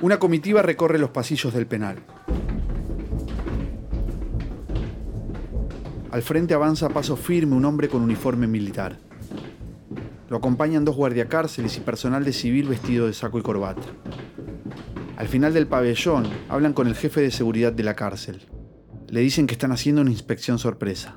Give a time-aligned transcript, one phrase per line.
[0.00, 1.96] Una comitiva recorre los pasillos del penal.
[6.12, 8.96] Al frente avanza a paso firme un hombre con uniforme militar.
[10.30, 13.82] Lo acompañan dos guardiacárceles y personal de civil vestido de saco y corbata.
[15.16, 18.42] Al final del pabellón hablan con el jefe de seguridad de la cárcel.
[19.08, 21.16] Le dicen que están haciendo una inspección sorpresa.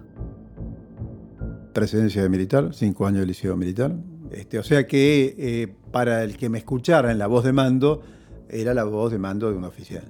[1.74, 3.96] Presidencia de militar, cinco años de liceo militar.
[4.32, 8.02] Este, o sea que eh, para el que me escuchara en la voz de mando,
[8.52, 10.04] era la voz de mando de un oficial.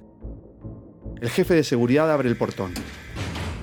[1.20, 2.72] El jefe de seguridad abre el portón.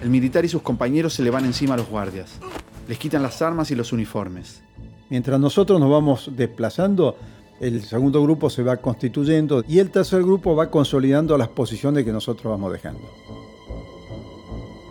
[0.01, 2.39] El militar y sus compañeros se le van encima a los guardias.
[2.87, 4.63] Les quitan las armas y los uniformes.
[5.09, 7.17] Mientras nosotros nos vamos desplazando,
[7.59, 12.13] el segundo grupo se va constituyendo y el tercer grupo va consolidando las posiciones que
[12.13, 13.01] nosotros vamos dejando.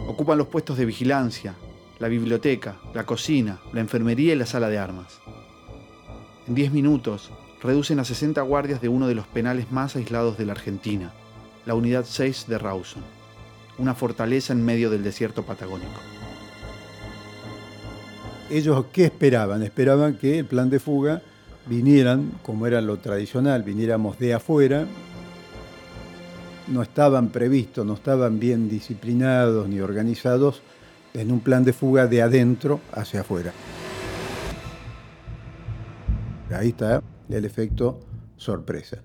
[0.06, 1.54] Ocupan los puestos de vigilancia,
[1.98, 5.20] la biblioteca, la cocina, la enfermería y la sala de armas.
[6.46, 7.30] En 10 minutos,
[7.62, 11.12] reducen a 60 guardias de uno de los penales más aislados de la Argentina,
[11.66, 13.02] la Unidad 6 de Rawson,
[13.78, 16.00] una fortaleza en medio del desierto patagónico.
[18.50, 19.62] Ellos, ¿qué esperaban?
[19.62, 21.22] Esperaban que el plan de fuga
[21.66, 24.86] vinieran, como era lo tradicional, viniéramos de afuera,
[26.68, 30.62] no estaban previstos, no estaban bien disciplinados ni organizados
[31.14, 33.52] en un plan de fuga de adentro hacia afuera.
[36.50, 37.02] Ahí está
[37.36, 38.00] el efecto
[38.36, 39.02] sorpresa.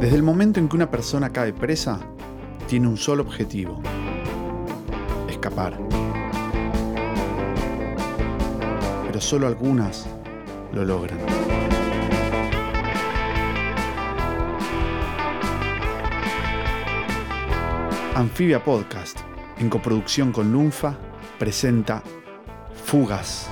[0.00, 1.98] Desde el momento en que una persona cae presa,
[2.68, 3.80] tiene un solo objetivo,
[5.30, 5.78] escapar.
[9.06, 10.06] Pero solo algunas
[10.74, 11.83] lo logran.
[18.14, 19.18] Anfibia Podcast,
[19.58, 20.96] en coproducción con Lunfa,
[21.36, 22.00] presenta
[22.84, 23.50] Fugas.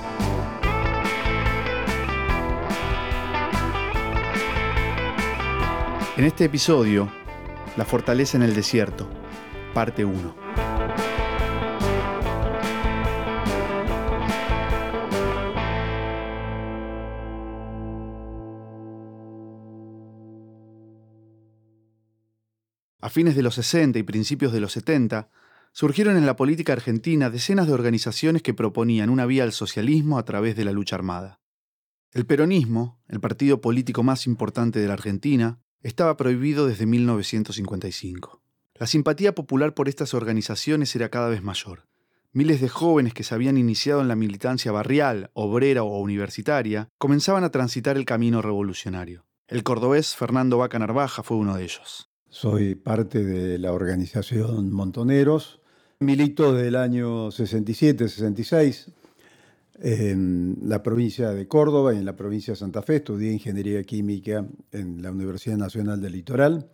[6.15, 7.09] En este episodio,
[7.75, 9.09] La fortaleza en el desierto,
[9.73, 10.42] parte 1.
[23.13, 25.29] Fines de los 60 y principios de los 70,
[25.71, 30.25] surgieron en la política argentina decenas de organizaciones que proponían una vía al socialismo a
[30.25, 31.39] través de la lucha armada.
[32.11, 38.41] El peronismo, el partido político más importante de la Argentina, estaba prohibido desde 1955.
[38.75, 41.87] La simpatía popular por estas organizaciones era cada vez mayor.
[42.31, 47.43] Miles de jóvenes que se habían iniciado en la militancia barrial, obrera o universitaria comenzaban
[47.43, 49.25] a transitar el camino revolucionario.
[49.47, 52.12] El cordobés Fernando Vaca Narvaja fue uno de ellos.
[52.33, 55.59] Soy parte de la organización Montoneros.
[55.99, 58.91] Milito desde el año 67-66
[59.79, 62.95] en la provincia de Córdoba y en la provincia de Santa Fe.
[62.95, 66.71] Estudié ingeniería química en la Universidad Nacional del Litoral.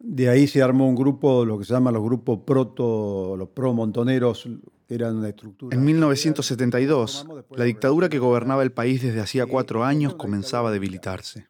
[0.00, 4.48] De ahí se armó un grupo, lo que se llama los grupos proto, los pro-montoneros,
[4.88, 5.76] eran una estructura.
[5.76, 11.46] En 1972, la dictadura que gobernaba el país desde hacía cuatro años comenzaba a debilitarse.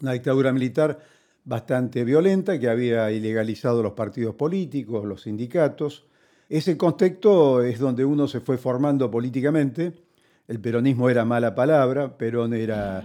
[0.00, 1.00] Una dictadura militar
[1.44, 6.04] bastante violenta que había ilegalizado los partidos políticos, los sindicatos.
[6.48, 9.92] Ese contexto es donde uno se fue formando políticamente.
[10.48, 13.02] El peronismo era mala palabra, Perón era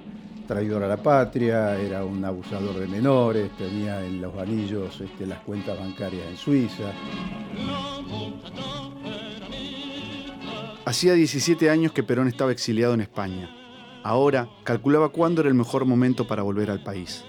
[0.48, 5.40] traidor a la patria, era un abusador de menores, tenía en los anillos este, las
[5.42, 6.92] cuentas bancarias en Suiza.
[10.86, 13.50] Hacía 17 años que Perón estaba exiliado en España.
[14.04, 17.26] Ahora calculaba cuándo era el mejor momento para volver al país.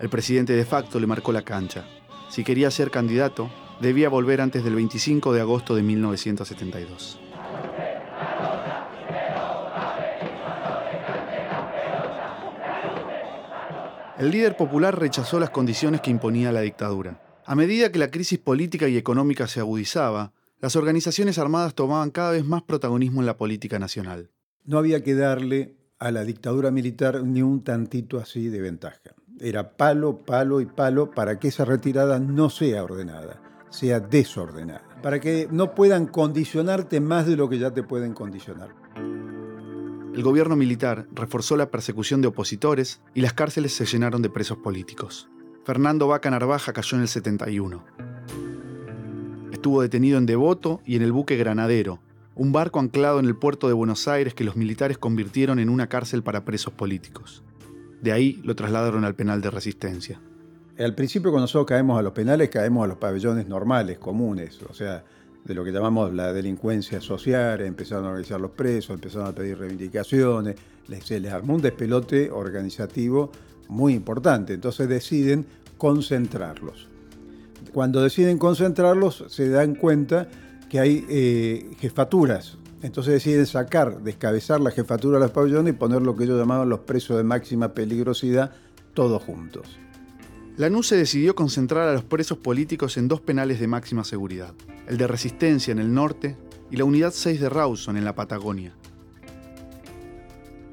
[0.00, 1.84] El presidente de facto le marcó la cancha.
[2.30, 3.50] Si quería ser candidato,
[3.80, 7.18] debía volver antes del 25 de agosto de 1972.
[14.18, 17.20] El líder popular rechazó las condiciones que imponía la dictadura.
[17.44, 22.32] A medida que la crisis política y económica se agudizaba, las organizaciones armadas tomaban cada
[22.32, 24.30] vez más protagonismo en la política nacional.
[24.64, 29.14] No había que darle a la dictadura militar ni un tantito así de ventaja.
[29.40, 33.40] Era palo, palo y palo para que esa retirada no sea ordenada,
[33.70, 34.82] sea desordenada.
[35.02, 38.74] Para que no puedan condicionarte más de lo que ya te pueden condicionar.
[40.14, 44.58] El gobierno militar reforzó la persecución de opositores y las cárceles se llenaron de presos
[44.58, 45.28] políticos.
[45.64, 47.84] Fernando Vaca Narvaja cayó en el 71.
[49.52, 52.00] Estuvo detenido en Devoto y en el buque Granadero,
[52.34, 55.88] un barco anclado en el puerto de Buenos Aires que los militares convirtieron en una
[55.88, 57.44] cárcel para presos políticos.
[58.02, 60.20] De ahí lo trasladaron al penal de resistencia.
[60.78, 64.72] Al principio cuando nosotros caemos a los penales, caemos a los pabellones normales, comunes, o
[64.72, 65.04] sea,
[65.44, 69.58] de lo que llamamos la delincuencia social, empezaron a organizar los presos, empezaron a pedir
[69.58, 70.54] reivindicaciones,
[71.02, 73.32] se les armó un despelote organizativo
[73.68, 75.46] muy importante, entonces deciden
[75.76, 76.88] concentrarlos.
[77.72, 80.28] Cuando deciden concentrarlos se dan cuenta
[80.68, 86.02] que hay eh, jefaturas, entonces deciden sacar, descabezar la jefatura de los pabellones y poner
[86.02, 88.52] lo que ellos llamaban los presos de máxima peligrosidad,
[88.94, 89.78] todos juntos.
[90.56, 94.54] Lanús se decidió concentrar a los presos políticos en dos penales de máxima seguridad,
[94.88, 96.36] el de Resistencia en el norte
[96.70, 98.74] y la Unidad 6 de Rawson en la Patagonia.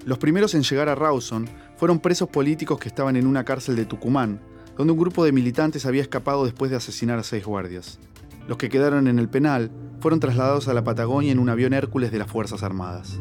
[0.06, 1.48] Los primeros en llegar a Rawson
[1.78, 4.40] fueron presos políticos que estaban en una cárcel de Tucumán,
[4.78, 8.00] donde un grupo de militantes había escapado después de asesinar a seis guardias.
[8.47, 12.12] Los que quedaron en el penal fueron trasladados a la Patagonia en un avión Hércules
[12.12, 13.19] de las Fuerzas Armadas.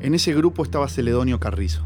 [0.00, 1.84] En ese grupo estaba Celedonio Carrizo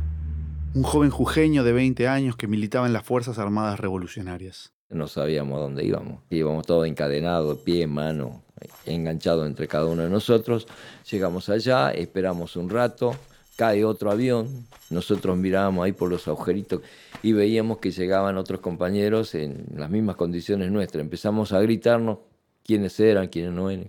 [0.76, 4.74] un joven jujeño de 20 años que militaba en las Fuerzas Armadas Revolucionarias.
[4.90, 6.20] No sabíamos a dónde íbamos.
[6.28, 8.42] Íbamos todos encadenados, pie, mano,
[8.84, 10.68] enganchados entre cada uno de nosotros.
[11.10, 13.16] Llegamos allá, esperamos un rato,
[13.56, 16.82] cae otro avión, nosotros mirábamos ahí por los agujeritos
[17.22, 21.02] y veíamos que llegaban otros compañeros en las mismas condiciones nuestras.
[21.02, 22.18] Empezamos a gritarnos
[22.62, 23.88] quiénes eran, quiénes no eran.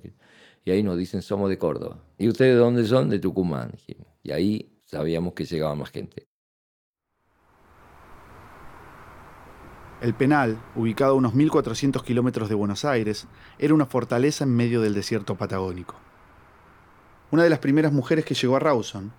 [0.64, 2.00] Y ahí nos dicen, somos de Córdoba.
[2.18, 3.10] ¿Y ustedes de dónde son?
[3.10, 3.72] De Tucumán.
[4.24, 6.28] Y ahí sabíamos que llegaba más gente.
[10.00, 13.28] El penal, ubicado a unos 1.400 kilómetros de Buenos Aires,
[13.58, 15.96] era una fortaleza en medio del desierto patagónico.
[17.32, 19.12] Una de las primeras mujeres que llegó a Rawson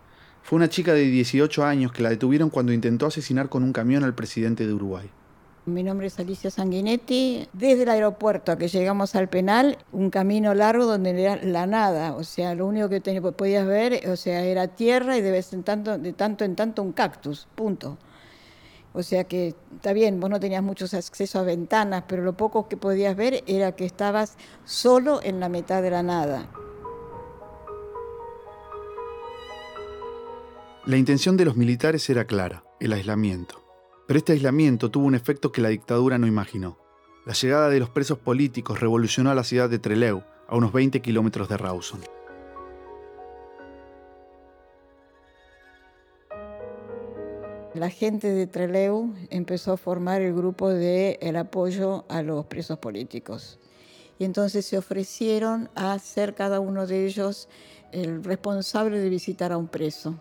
[0.49, 4.03] fue una chica de 18 años que la detuvieron cuando intentó asesinar con un camión
[4.03, 5.11] al presidente de Uruguay.
[5.67, 7.47] Mi nombre es Alicia Sanguinetti.
[7.53, 12.15] Desde el aeropuerto a que llegamos al penal, un camino largo donde era la nada.
[12.15, 15.65] O sea, lo único que podías ver, o sea, era tierra y de vez en
[15.65, 17.47] tanto, de tanto en tanto un cactus.
[17.55, 17.99] Punto.
[18.95, 22.69] O sea que está bien, vos no tenías muchos accesos a ventanas, pero lo poco
[22.69, 26.49] que podías ver era que estabas solo en la mitad de la nada.
[30.89, 33.63] La intención de los militares era clara, el aislamiento.
[34.07, 36.79] Pero este aislamiento tuvo un efecto que la dictadura no imaginó.
[37.27, 41.03] La llegada de los presos políticos revolucionó a la ciudad de Trelew, a unos 20
[41.03, 42.01] kilómetros de Rawson.
[47.75, 52.79] La gente de Trelew empezó a formar el grupo de el apoyo a los presos
[52.79, 53.59] políticos.
[54.19, 57.51] Y entonces se ofrecieron a ser cada uno de ellos
[57.93, 60.19] el responsable de visitar a un preso.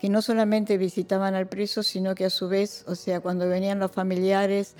[0.00, 3.78] Que no solamente visitaban al preso, sino que a su vez, o sea, cuando venían
[3.78, 4.74] los familiares,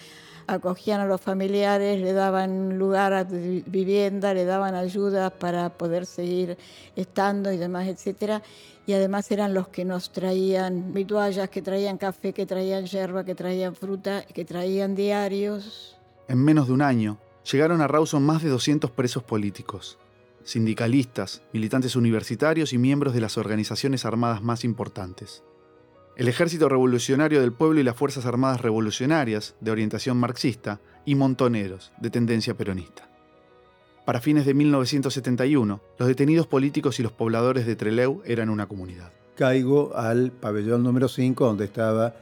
[0.46, 6.56] acogían a los familiares, le daban lugar a vivienda, le daban ayuda para poder seguir
[6.96, 8.42] estando y demás, etcétera.
[8.86, 13.34] Y además eran los que nos traían vituallas, que traían café, que traían yerba, que
[13.34, 15.96] traían fruta, que traían diarios.
[16.28, 17.18] En menos de un año,
[17.50, 19.98] llegaron a Rawson más de 200 presos políticos,
[20.50, 25.42] sindicalistas, militantes universitarios y miembros de las organizaciones armadas más importantes
[26.20, 31.92] el Ejército Revolucionario del Pueblo y las Fuerzas Armadas Revolucionarias, de orientación marxista, y montoneros,
[31.98, 33.08] de tendencia peronista.
[34.04, 39.10] Para fines de 1971, los detenidos políticos y los pobladores de Trelew eran una comunidad.
[39.34, 42.14] Caigo al pabellón número 5, donde estaba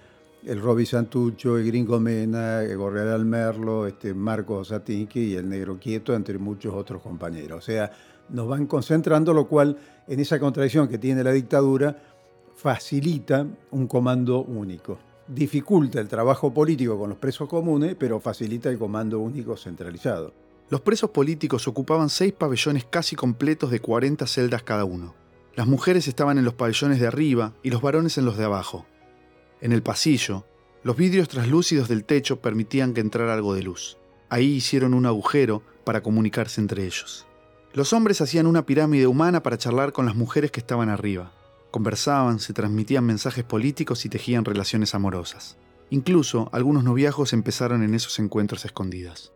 [0.44, 5.76] el Roby Santucho, el Gringo Mena, el Gorreal Merlo, este Marco Satinki y el Negro
[5.80, 7.58] Quieto, entre muchos otros compañeros.
[7.58, 7.90] O sea,
[8.30, 11.96] nos van concentrando, lo cual, en esa contradicción que tiene la dictadura,
[12.56, 14.98] facilita un comando único.
[15.28, 20.32] Dificulta el trabajo político con los presos comunes, pero facilita el comando único centralizado.
[20.70, 25.14] Los presos políticos ocupaban seis pabellones casi completos de 40 celdas cada uno.
[25.54, 28.86] Las mujeres estaban en los pabellones de arriba y los varones en los de abajo.
[29.60, 30.44] En el pasillo,
[30.82, 33.98] los vidrios traslúcidos del techo permitían que entrara algo de luz.
[34.28, 37.27] Ahí hicieron un agujero para comunicarse entre ellos.
[37.74, 41.32] Los hombres hacían una pirámide humana para charlar con las mujeres que estaban arriba.
[41.70, 45.58] Conversaban, se transmitían mensajes políticos y tejían relaciones amorosas.
[45.90, 49.32] Incluso algunos noviajos empezaron en esos encuentros escondidas.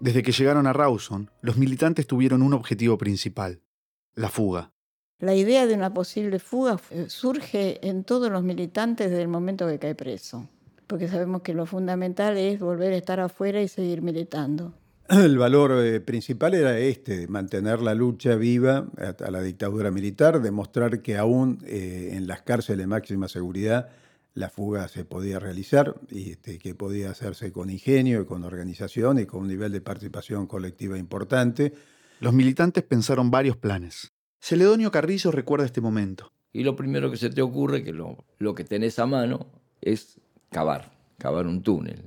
[0.00, 3.62] Desde que llegaron a Rawson, los militantes tuvieron un objetivo principal,
[4.14, 4.72] la fuga.
[5.18, 9.66] La idea de una posible fuga eh, surge en todos los militantes desde el momento
[9.66, 10.46] que cae preso,
[10.86, 14.74] porque sabemos que lo fundamental es volver a estar afuera y seguir militando.
[15.08, 21.00] El valor eh, principal era este, mantener la lucha viva a, la dictadura militar, demostrar
[21.00, 23.88] que aún eh, en las cárceles de máxima seguridad
[24.34, 29.18] la fuga se podía realizar y este, que podía hacerse con ingenio y con organización
[29.18, 31.72] y con un nivel de participación colectiva importante.
[32.20, 34.12] Los militantes pensaron varios planes.
[34.40, 36.32] Celedonio Carrillo recuerda este momento.
[36.52, 39.46] Y lo primero que se te ocurre, que lo, lo que tenés a mano,
[39.80, 40.20] es
[40.50, 42.02] cavar, cavar un túnel.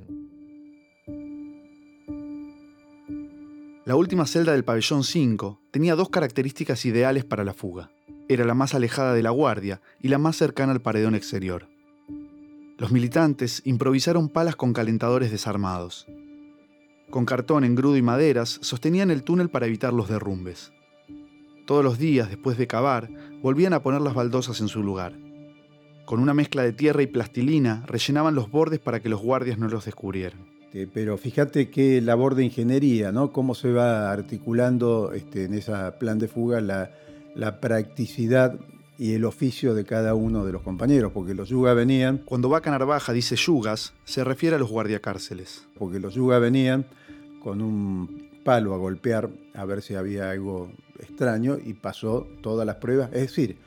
[3.86, 7.92] La última celda del pabellón 5 tenía dos características ideales para la fuga.
[8.28, 11.70] Era la más alejada de la guardia y la más cercana al paredón exterior.
[12.78, 16.08] Los militantes improvisaron palas con calentadores desarmados.
[17.10, 20.74] Con cartón, engrudo y maderas sostenían el túnel para evitar los derrumbes.
[21.66, 23.10] Todos los días, después de cavar,
[23.42, 25.18] volvían a poner las baldosas en su lugar.
[26.06, 29.70] Con una mezcla de tierra y plastilina, rellenaban los bordes para que los guardias no
[29.70, 30.59] los descubrieran.
[30.70, 33.32] Este, pero fíjate qué labor de ingeniería, ¿no?
[33.32, 38.60] Cómo se va articulando este, en ese plan de fuga la, practicidad
[39.00, 42.20] y el oficio de cada uno de los compañeros, porque los yugas venían...
[42.20, 45.66] Cuando Vaca Narvaja dice yugas, se refiere a los guardiacárceles.
[45.76, 46.86] Porque los yugas venían
[47.42, 52.76] con un palo a golpear a ver si había algo extraño y pasó todas las
[52.76, 53.10] pruebas.
[53.12, 53.58] Es decir,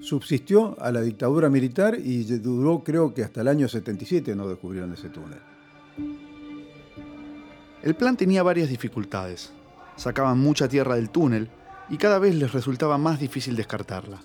[0.00, 4.92] subsistió a la dictadura militar y duró creo que hasta el año 77 no descubrieron
[4.92, 5.38] ese túnel.
[7.82, 9.52] El plan tenía varias dificultades.
[9.96, 11.48] Sacaban mucha tierra del túnel
[11.88, 14.20] y cada vez les resultaba más difícil descartarla.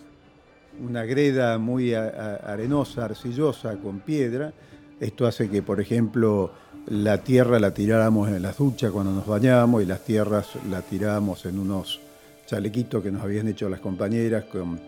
[0.84, 4.54] Una greda muy arenosa, arcillosa, con piedra.
[5.00, 6.52] Esto hace que, por ejemplo,
[6.88, 11.46] la tierra la tiráramos en la ducha cuando nos bañábamos y las tierras la tirábamos
[11.46, 12.00] en unos
[12.48, 14.46] chalequitos que nos habían hecho las compañeras,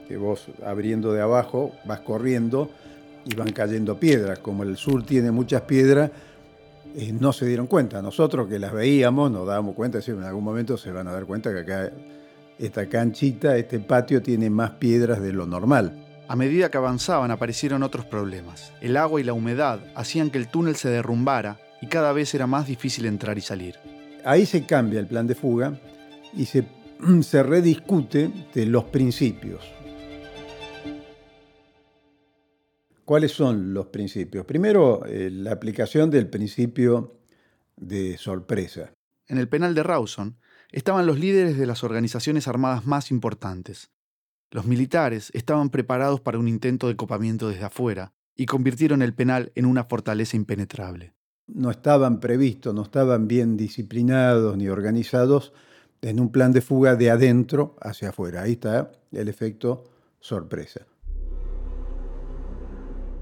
[0.07, 2.69] que vos abriendo de abajo vas corriendo
[3.25, 4.39] y van cayendo piedras.
[4.39, 6.09] Como el sur tiene muchas piedras,
[7.13, 8.01] no se dieron cuenta.
[8.01, 11.51] Nosotros que las veíamos nos dábamos cuenta, en algún momento se van a dar cuenta
[11.53, 11.91] que acá
[12.57, 16.01] esta canchita, este patio tiene más piedras de lo normal.
[16.27, 18.71] A medida que avanzaban aparecieron otros problemas.
[18.81, 22.47] El agua y la humedad hacían que el túnel se derrumbara y cada vez era
[22.47, 23.75] más difícil entrar y salir.
[24.23, 25.77] Ahí se cambia el plan de fuga
[26.33, 26.65] y se,
[27.21, 29.61] se rediscute de los principios.
[33.05, 34.45] ¿Cuáles son los principios?
[34.45, 37.19] Primero, eh, la aplicación del principio
[37.77, 38.93] de sorpresa.
[39.27, 40.37] En el penal de Rawson
[40.71, 43.91] estaban los líderes de las organizaciones armadas más importantes.
[44.49, 49.51] Los militares estaban preparados para un intento de copamiento desde afuera y convirtieron el penal
[49.53, 51.13] en una fortaleza impenetrable.
[51.45, 55.53] No estaban previstos, no estaban bien disciplinados ni organizados
[56.01, 58.41] en un plan de fuga de adentro hacia afuera.
[58.41, 59.83] Ahí está el efecto
[60.19, 60.87] sorpresa.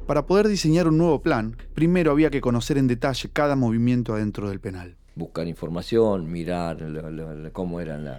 [0.06, 4.50] Para poder diseñar un nuevo plan, primero había que conocer en detalle cada movimiento adentro
[4.50, 4.98] del penal.
[5.16, 6.78] Buscar información, mirar
[7.54, 8.10] cómo eran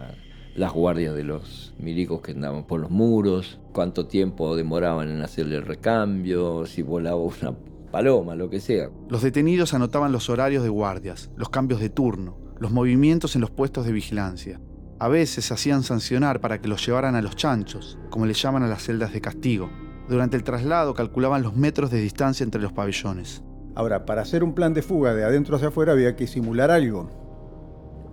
[0.56, 5.56] las guardias de los milicos que andaban por los muros, cuánto tiempo demoraban en hacerle
[5.56, 7.54] el recambio, si volaba una
[7.92, 8.88] paloma, lo que sea.
[9.10, 13.50] Los detenidos anotaban los horarios de guardias, los cambios de turno, los movimientos en los
[13.50, 14.58] puestos de vigilancia.
[15.00, 18.62] A veces se hacían sancionar para que los llevaran a los chanchos, como le llaman
[18.62, 19.68] a las celdas de castigo,
[20.08, 23.42] durante el traslado calculaban los metros de distancia entre los pabellones.
[23.74, 27.10] Ahora, para hacer un plan de fuga de adentro hacia afuera había que simular algo.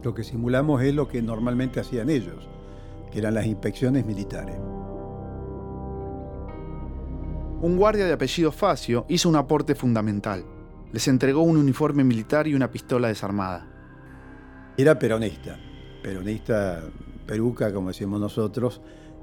[0.04, 2.50] Lo que simulamos es lo que normalmente hacían ellos,
[3.12, 4.56] que eran las inspecciones militares.
[7.62, 10.44] Un guardia de apellido Facio hizo un aporte fundamental.
[10.92, 13.68] Les entregó un uniforme militar y una pistola desarmada.
[14.78, 15.60] Era peronista,
[16.02, 16.82] peronista
[17.28, 18.82] peruca, como decimos nosotros,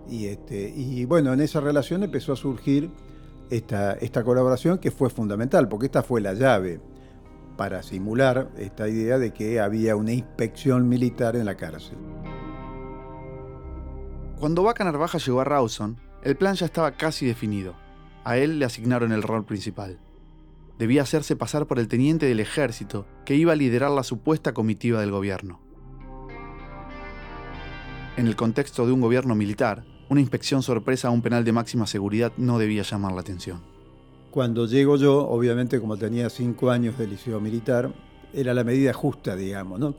[0.08, 2.90] y, este, y bueno, en esa relación empezó a surgir
[3.50, 6.80] esta, esta colaboración que fue fundamental, porque esta fue la llave
[7.56, 11.98] para simular esta idea de que había una inspección militar en la cárcel.
[14.38, 17.74] Cuando Vaca Narvaja llegó a Rawson, el plan ya estaba casi definido.
[18.22, 19.98] A él le asignaron el rol principal.
[20.78, 25.00] Debía hacerse pasar por el teniente del ejército que iba a liderar la supuesta comitiva
[25.00, 25.60] del gobierno.
[28.16, 31.86] En el contexto de un gobierno militar, una inspección sorpresa a un penal de máxima
[31.86, 33.60] seguridad no debía llamar la atención.
[34.30, 37.92] Cuando llego yo, obviamente como tenía cinco años de liceo militar,
[38.32, 39.94] era la medida justa, digamos, ¿no?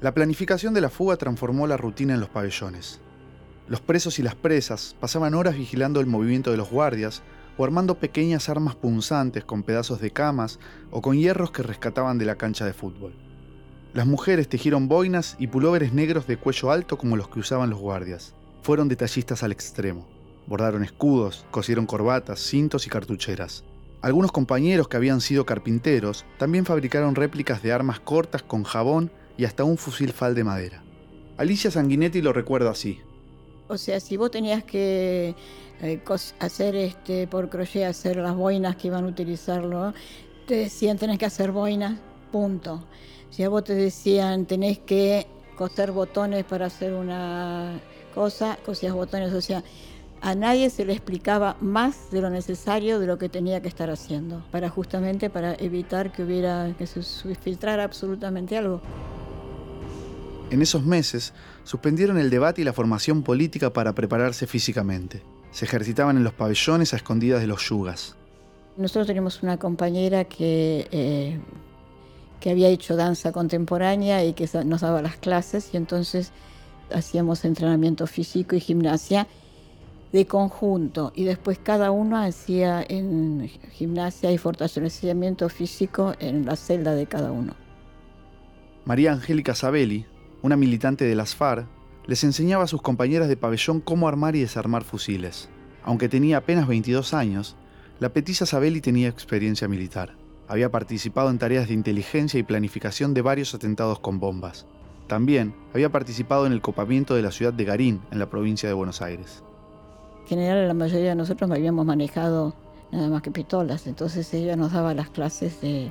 [0.00, 3.00] La planificación de la fuga transformó la rutina en los pabellones.
[3.68, 7.22] Los presos y las presas pasaban horas vigilando el movimiento de los guardias
[7.56, 10.58] o armando pequeñas armas punzantes con pedazos de camas
[10.90, 13.14] o con hierros que rescataban de la cancha de fútbol.
[13.94, 17.78] Las mujeres tejieron boinas y pulóveres negros de cuello alto como los que usaban los
[17.78, 20.08] guardias fueron detallistas al extremo.
[20.46, 23.64] Bordaron escudos, cosieron corbatas, cintos y cartucheras.
[24.00, 29.44] Algunos compañeros que habían sido carpinteros también fabricaron réplicas de armas cortas con jabón y
[29.44, 30.82] hasta un fusil fal de madera.
[31.36, 33.00] Alicia Sanguinetti lo recuerda así.
[33.68, 35.34] O sea, si vos tenías que
[35.80, 36.02] eh,
[36.40, 39.94] hacer este, por crochet, hacer las boinas que iban a utilizarlo,
[40.46, 41.98] te decían tenés que hacer boinas,
[42.30, 42.84] punto.
[43.30, 45.26] Si a vos te decían tenés que
[45.56, 47.80] coser botones para hacer una
[48.12, 49.64] cosa, cosías botones, o sea,
[50.20, 53.90] a nadie se le explicaba más de lo necesario de lo que tenía que estar
[53.90, 57.02] haciendo, para justamente para evitar que hubiera que se
[57.34, 58.80] filtrara absolutamente algo.
[60.50, 61.32] En esos meses,
[61.64, 65.22] suspendieron el debate y la formación política para prepararse físicamente.
[65.50, 68.16] Se ejercitaban en los pabellones a escondidas de los yugas.
[68.76, 71.40] Nosotros tenemos una compañera que, eh,
[72.38, 76.32] que había hecho danza contemporánea y que nos daba las clases y entonces
[76.94, 79.26] hacíamos entrenamiento físico y gimnasia
[80.12, 86.94] de conjunto y después cada uno hacía en gimnasia y fortalecimiento físico en la celda
[86.94, 87.54] de cada uno.
[88.84, 90.06] María Angélica Sabelli,
[90.42, 91.66] una militante de las FARC,
[92.06, 95.48] les enseñaba a sus compañeras de pabellón cómo armar y desarmar fusiles.
[95.84, 97.56] Aunque tenía apenas 22 años,
[98.00, 100.16] la petisa Sabelli tenía experiencia militar.
[100.48, 104.66] Había participado en tareas de inteligencia y planificación de varios atentados con bombas.
[105.06, 108.74] También había participado en el copamiento de la ciudad de Garín, en la provincia de
[108.74, 109.42] Buenos Aires.
[110.22, 112.54] En general, la mayoría de nosotros habíamos manejado
[112.92, 115.90] nada más que pistolas, entonces ella nos daba las clases de,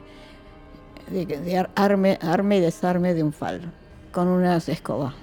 [1.09, 3.67] de, arme, arme y desarme de un falo
[4.11, 5.13] con unas escobas.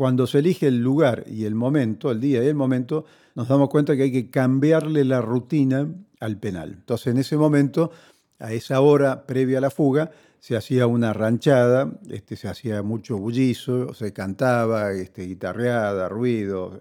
[0.00, 3.04] Cuando se elige el lugar y el momento, el día y el momento,
[3.34, 5.86] nos damos cuenta que hay que cambiarle la rutina
[6.20, 6.70] al penal.
[6.70, 7.90] Entonces, en ese momento,
[8.38, 13.18] a esa hora previa a la fuga, se hacía una ranchada, este, se hacía mucho
[13.18, 16.80] bullizo, se cantaba, este, guitarreada, ruido,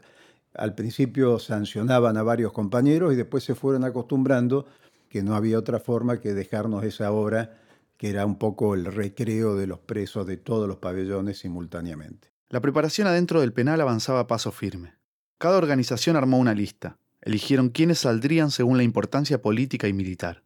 [0.53, 4.65] al principio sancionaban a varios compañeros y después se fueron acostumbrando
[5.09, 7.57] que no había otra forma que dejarnos esa hora,
[7.97, 12.29] que era un poco el recreo de los presos de todos los pabellones simultáneamente.
[12.51, 14.95] La preparación adentro del penal avanzaba a paso firme.
[15.37, 16.97] Cada organización armó una lista.
[17.21, 20.41] Eligieron quiénes saldrían según la importancia política y militar.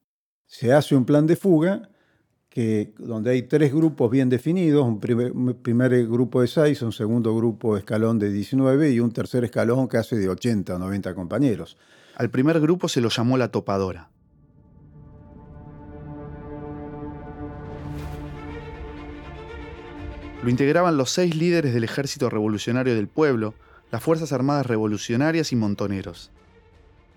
[0.46, 1.90] Se hace un plan de fuga
[2.50, 7.78] que, donde hay tres grupos bien definidos, un primer, grupo de seis, un segundo grupo
[7.78, 11.78] escalón de 19 y un tercer escalón que hace de 80 o 90 compañeros.
[12.16, 14.10] Al primer grupo se lo llamó la topadora.
[20.44, 23.54] Lo integraban los seis líderes del Ejército Revolucionario del Pueblo,
[23.92, 26.32] las Fuerzas Armadas Revolucionarias y montoneros.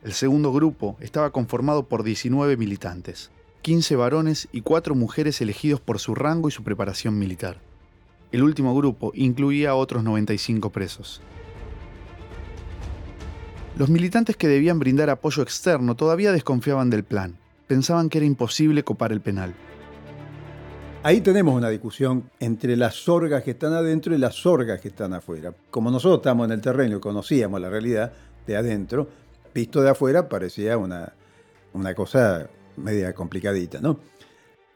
[0.05, 3.33] El segundo grupo estaba conformado por 19 militantes.
[3.62, 7.59] 15 varones y 4 mujeres elegidos por su rango y su preparación militar.
[8.31, 11.21] El último grupo incluía a otros 95 presos.
[13.77, 17.37] Los militantes que debían brindar apoyo externo todavía desconfiaban del plan.
[17.67, 19.53] Pensaban que era imposible copar el penal.
[21.07, 25.14] Ahí tenemos una discusión entre las sorgas que están adentro y las sorgas que están
[25.14, 25.55] afuera.
[25.71, 28.12] Como nosotros estamos en el terreno y conocíamos la realidad
[28.45, 29.07] de adentro,
[29.55, 31.12] visto de afuera parecía una,
[31.75, 34.01] una cosa media complicadita, ¿no?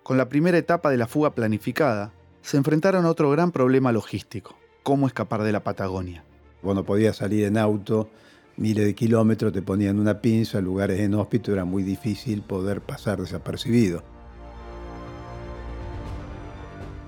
[0.04, 2.12] Con la primera etapa de la fuga planificada,
[2.42, 6.22] se enfrentaron a otro gran problema logístico, cómo escapar de la Patagonia.
[6.62, 8.08] Vos podías salir en auto
[8.56, 14.04] miles de kilómetros, te ponían una pinza, lugares inhóspitos, era muy difícil poder pasar desapercibido.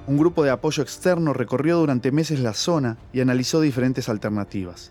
[0.05, 4.91] Un grupo de apoyo externo recorrió durante meses la zona y analizó diferentes alternativas.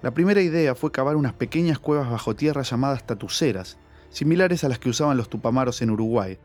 [0.00, 3.76] La primera idea fue cavar unas pequeñas cuevas bajo tierra llamadas tatuceras,
[4.08, 6.38] similares a las que usaban los tupamaros en Uruguay,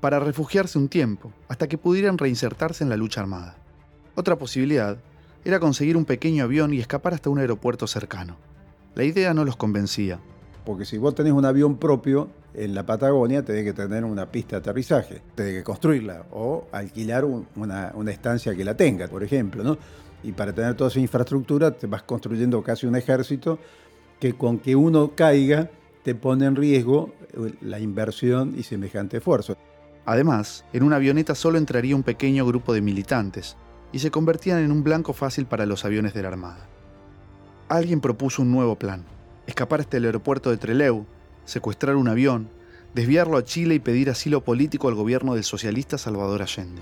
[0.00, 3.56] para refugiarse un tiempo, hasta que pudieran reinsertarse en la lucha armada.
[4.14, 4.96] Otra posibilidad
[5.44, 8.36] era conseguir un pequeño avión y escapar hasta un aeropuerto cercano.
[8.94, 10.20] La idea no los convencía.
[10.68, 14.56] Porque si vos tenés un avión propio en la Patagonia, tenés que tener una pista
[14.56, 19.64] de aterrizaje, tenés que construirla o alquilar una, estancia que la tenga, por ejemplo.
[19.64, 19.78] ¿no?
[20.22, 23.58] Y para tener toda esa infraestructura, te vas construyendo casi un ejército
[24.20, 25.70] que con que uno caiga
[26.02, 29.56] te pone en riesgo eh, la inversión y semejante esfuerzo.
[30.04, 33.56] Además, en una avioneta solo entraría un pequeño grupo de militantes
[33.90, 36.68] y se convertían en un blanco fácil para los aviones de la Armada.
[37.70, 39.06] Alguien propuso un nuevo plan,
[39.48, 41.04] escapar hasta el aeropuerto de Trelew,
[41.44, 42.48] secuestrar un avión,
[42.94, 46.80] desviarlo a Chile y pedir asilo político al gobierno del socialista Salvador Allende.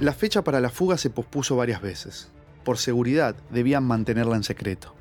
[0.00, 2.30] La fecha para la fuga se pospuso varias veces
[2.68, 4.92] por seguridad, debían mantenerla en secreto.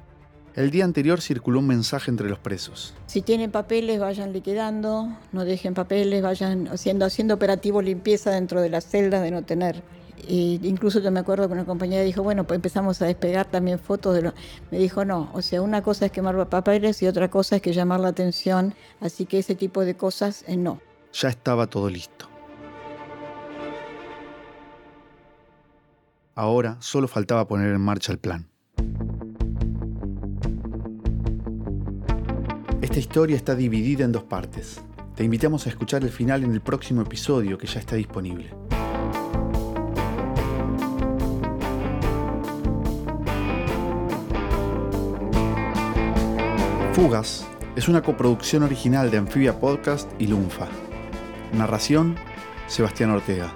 [0.55, 2.93] El día anterior circuló un mensaje entre los presos.
[3.07, 8.69] Si tienen papeles, vayan liquidando, no dejen papeles, vayan haciendo, haciendo operativo limpieza dentro de
[8.69, 9.83] las celdas de no tener.
[10.27, 14.15] Incluso yo me acuerdo que una compañera dijo, bueno, pues empezamos a despegar también fotos
[14.15, 14.33] de lo...
[14.71, 17.73] Me dijo, no, o sea, una cosa es quemar papeles y otra cosa es que
[17.73, 20.81] llamar la atención, así que ese tipo de cosas eh, no.
[21.13, 22.27] Ya estaba todo listo.
[26.35, 28.47] Ahora solo faltaba poner en marcha el plan.
[32.81, 34.81] Esta historia está dividida en dos partes.
[35.15, 38.66] Te invitamos a escuchar el final en el próximo episodio que ya está disponible.
[46.97, 50.65] Fugas es una coproducción original de Amphibia Podcast y Lunfa.
[51.53, 52.15] Narración,
[52.65, 53.53] Sebastián Ortega.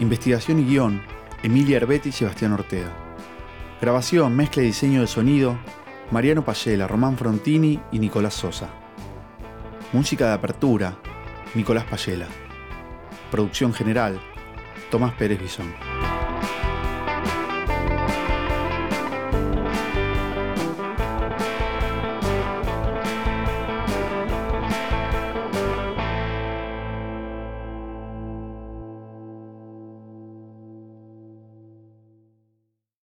[0.00, 1.00] Investigación y guion,
[1.44, 2.90] Emilia Herbetti y Sebastián Ortega.
[3.80, 5.56] Grabación, mezcla y diseño de sonido,
[6.10, 8.68] Mariano Payela, Román Frontini y Nicolás Sosa.
[9.92, 10.96] Música de apertura,
[11.54, 12.26] Nicolás Payela.
[13.30, 14.20] Producción general,
[14.90, 15.72] Tomás Pérez Bisón.